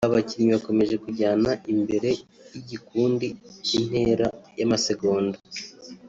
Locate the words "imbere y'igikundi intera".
1.73-4.27